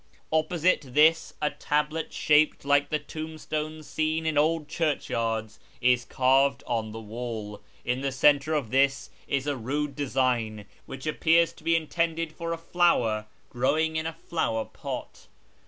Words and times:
Opposite 0.33 0.81
this 0.81 1.35
a 1.43 1.51
tablet 1.51 2.11
shaped 2.11 2.65
like 2.65 2.89
the 2.89 2.97
tombstones 2.97 3.85
seen 3.85 4.25
in 4.25 4.35
old 4.35 4.67
churchyards 4.67 5.59
is 5.79 6.05
carved 6.05 6.63
on 6.65 6.91
the 6.91 6.99
wall. 6.99 7.61
In 7.85 8.01
the 8.01 8.11
centre 8.11 8.55
of 8.55 8.71
this 8.71 9.11
is 9.27 9.45
a 9.45 9.55
rude 9.55 9.95
design, 9.95 10.65
which 10.87 11.05
appears 11.05 11.53
to 11.53 11.63
be 11.63 11.75
intended 11.75 12.33
for 12.33 12.51
a 12.51 12.57
flower 12.57 13.27
growing 13.49 13.95
in 13.95 14.07
a 14.07 14.13
flower 14.27 14.65
pot. 14.65 15.27